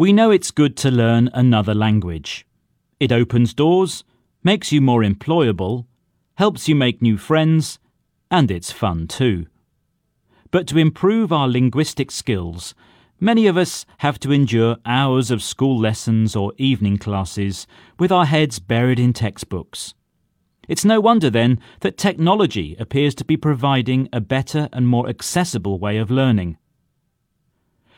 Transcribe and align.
We 0.00 0.14
know 0.14 0.30
it's 0.30 0.50
good 0.50 0.78
to 0.78 0.90
learn 0.90 1.28
another 1.34 1.74
language. 1.74 2.46
It 3.00 3.12
opens 3.12 3.52
doors, 3.52 4.02
makes 4.42 4.72
you 4.72 4.80
more 4.80 5.02
employable, 5.02 5.84
helps 6.36 6.70
you 6.70 6.74
make 6.74 7.02
new 7.02 7.18
friends, 7.18 7.78
and 8.30 8.50
it's 8.50 8.72
fun 8.72 9.08
too. 9.08 9.44
But 10.50 10.66
to 10.68 10.78
improve 10.78 11.34
our 11.34 11.46
linguistic 11.46 12.10
skills, 12.10 12.74
many 13.20 13.46
of 13.46 13.58
us 13.58 13.84
have 13.98 14.18
to 14.20 14.32
endure 14.32 14.78
hours 14.86 15.30
of 15.30 15.42
school 15.42 15.78
lessons 15.78 16.34
or 16.34 16.54
evening 16.56 16.96
classes 16.96 17.66
with 17.98 18.10
our 18.10 18.24
heads 18.24 18.58
buried 18.58 18.98
in 18.98 19.12
textbooks. 19.12 19.92
It's 20.66 20.82
no 20.82 20.98
wonder 20.98 21.28
then 21.28 21.60
that 21.80 21.98
technology 21.98 22.74
appears 22.78 23.14
to 23.16 23.24
be 23.26 23.36
providing 23.36 24.08
a 24.14 24.22
better 24.22 24.70
and 24.72 24.88
more 24.88 25.10
accessible 25.10 25.78
way 25.78 25.98
of 25.98 26.10
learning. 26.10 26.56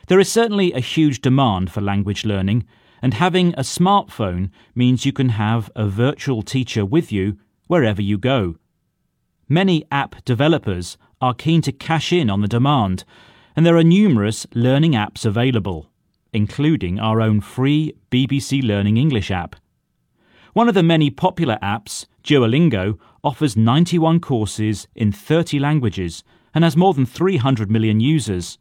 There 0.09 0.21
is 0.21 0.30
certainly 0.30 0.73
a 0.73 0.80
huge 0.80 1.21
demand 1.21 1.71
for 1.71 1.80
language 1.80 2.25
learning, 2.25 2.64
and 3.01 3.14
having 3.14 3.55
a 3.55 3.61
smartphone 3.61 4.51
means 4.75 5.06
you 5.06 5.12
can 5.12 5.30
have 5.30 5.70
a 5.75 5.87
virtual 5.87 6.42
teacher 6.42 6.84
with 6.84 7.12
you 7.12 7.38
wherever 7.66 8.02
you 8.02 8.19
go. 8.19 8.56
Many 9.48 9.84
app 9.91 10.25
developers 10.25 10.97
are 11.20 11.34
keen 11.34 11.62
to 11.62 11.73
cash 11.73 12.12
in 12.12 12.30
on 12.30 12.41
the 12.41 12.48
demand, 12.48 13.05
and 13.55 13.65
there 13.65 13.77
are 13.77 13.84
numerous 13.84 14.47
learning 14.55 14.92
apps 14.92 15.25
available, 15.25 15.91
including 16.33 16.98
our 16.98 17.20
own 17.20 17.41
free 17.41 17.95
BBC 18.11 18.62
Learning 18.62 18.97
English 18.97 19.30
app. 19.30 19.56
One 20.53 20.69
of 20.69 20.75
the 20.75 20.83
many 20.83 21.11
popular 21.11 21.59
apps, 21.62 22.06
Duolingo, 22.25 22.98
offers 23.25 23.56
91 23.56 24.20
courses 24.20 24.89
in 24.95 25.12
30 25.12 25.59
languages 25.59 26.25
and 26.55 26.64
has 26.64 26.77
more 26.77 26.92
than 26.92 27.06
300 27.06 27.70
million 27.70 28.00
users. 28.00 28.59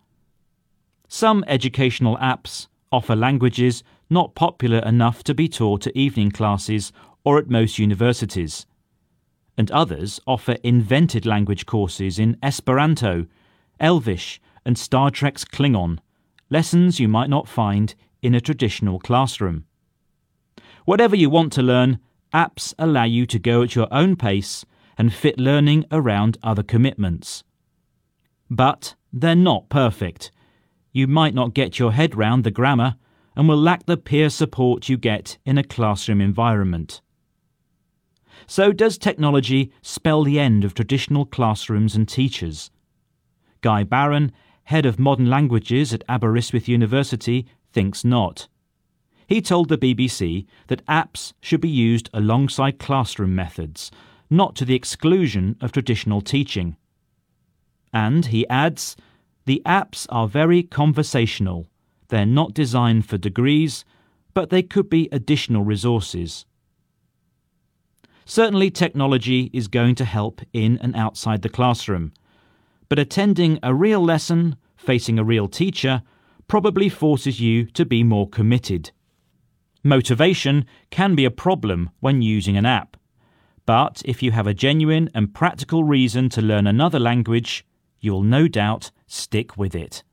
Some 1.14 1.44
educational 1.46 2.16
apps 2.20 2.68
offer 2.90 3.18
languages 3.18 3.84
not 4.10 4.34
popular 4.34 4.80
enough 4.80 5.26
to 5.26 5.34
be 5.34 5.50
taught 5.50 5.86
at 5.86 5.94
evening 5.94 6.32
classes 6.32 6.94
or 7.26 7.38
at 7.38 7.50
most 7.50 7.78
universities. 7.78 8.66
And 9.58 9.70
others 9.72 10.22
offer 10.26 10.56
invented 10.64 11.26
language 11.26 11.66
courses 11.66 12.18
in 12.18 12.38
Esperanto, 12.42 13.28
Elvish, 13.78 14.40
and 14.66 14.78
Star 14.78 15.12
Trek's 15.12 15.44
Klingon, 15.44 16.00
lessons 16.50 17.02
you 17.02 17.09
might 17.09 17.30
not 17.30 17.46
find 17.46 17.94
in 18.22 18.34
a 18.34 18.40
traditional 18.40 18.98
classroom. 18.98 19.66
Whatever 20.86 21.18
you 21.18 21.30
want 21.30 21.52
to 21.53 21.62
learn, 21.62 22.00
apps 22.34 22.73
allow 22.80 23.03
you 23.03 23.25
to 23.25 23.38
go 23.38 23.64
at 23.64 23.75
your 23.75 23.90
own 23.92 24.16
pace 24.16 24.64
and 24.98 25.14
fit 25.14 25.38
learning 25.38 25.84
around 25.92 26.38
other 26.42 26.64
commitments. 26.64 27.44
But 28.50 28.96
they're 29.12 29.36
not 29.36 29.68
perfect 29.68 30.31
you 30.92 31.08
might 31.08 31.34
not 31.34 31.53
get 31.53 31.80
your 31.80 31.94
head 31.94 32.16
round 32.16 32.44
the 32.44 32.52
grammar 32.52 32.95
and 33.36 33.47
will 33.47 33.58
lack 33.58 33.86
the 33.86 33.97
peer 33.97 34.30
support 34.30 34.89
you 34.89 34.97
get 34.97 35.38
in 35.45 35.58
a 35.58 35.64
classroom 35.64 36.22
environment. 36.22 37.02
So, 38.47 38.72
does 38.72 38.97
technology 38.97 39.72
spell 39.81 40.23
the 40.23 40.39
end 40.39 40.64
of 40.64 40.73
traditional 40.73 41.25
classrooms 41.25 41.95
and 41.95 42.08
teachers? 42.08 42.72
Guy 43.62 43.84
Barron, 43.84 44.31
head 44.64 44.86
of 44.86 45.00
modern 45.00 45.30
languages 45.30 45.94
at 45.94 46.03
Aberystwyth 46.09 46.67
University, 46.67 47.47
thinks 47.72 48.03
not. 48.03 48.47
He 49.28 49.42
told 49.42 49.69
the 49.69 49.78
BBC 49.78 50.45
that 50.67 50.86
apps 50.88 51.34
should 51.39 51.62
be 51.62 51.69
used 51.69 52.09
alongside 52.14 52.80
classroom 52.80 53.34
methods, 53.34 53.92
not 54.30 54.56
to 54.58 54.66
the 54.66 54.75
exclusion 54.75 55.56
of 55.62 55.72
traditional 55.72 56.22
teaching. 56.22 56.75
And 57.94 58.25
he 58.25 58.47
adds 58.50 58.97
the 59.45 59.61
apps 59.66 60.06
are 60.09 60.28
very 60.28 60.64
conversational. 60.64 61.67
They're 62.09 62.25
not 62.25 62.53
designed 62.53 63.06
for 63.06 63.17
degrees, 63.17 63.86
but 64.34 64.50
they 64.50 64.61
could 64.61 64.89
be 64.89 65.09
additional 65.11 65.64
resources. 65.64 66.45
Certainly, 68.25 68.72
technology 68.72 69.50
is 69.52 69.67
going 69.67 69.95
to 69.95 70.06
help 70.06 70.42
in 70.53 70.78
and 70.78 70.96
outside 70.96 71.41
the 71.41 71.50
classroom, 71.50 72.13
but 72.88 73.00
attending 73.00 73.59
a 73.63 73.74
real 73.74 74.03
lesson, 74.03 74.56
facing 74.78 75.18
a 75.18 75.24
real 75.24 75.47
teacher, 75.47 76.03
probably 76.47 76.90
forces 76.90 77.40
you 77.40 77.66
to 77.66 77.85
be 77.85 78.03
more 78.03 78.29
committed. 78.29 78.91
Motivation 79.84 80.66
can 80.91 81.16
be 81.16 81.25
a 81.25 81.31
problem 81.31 81.90
when 82.00 82.22
using 82.22 82.56
an 82.56 82.66
app, 82.66 82.97
but 83.66 84.02
if 84.06 84.22
you 84.22 84.31
have 84.31 84.47
a 84.47 84.53
genuine 84.53 85.09
and 85.16 85.34
practical 85.34 85.84
reason 85.84 86.29
to 86.29 86.41
learn 86.41 86.68
another 86.68 87.00
language, 87.00 87.66
you'll 88.01 88.23
no 88.23 88.47
doubt 88.47 88.91
stick 89.07 89.56
with 89.56 89.73
it. 89.75 90.03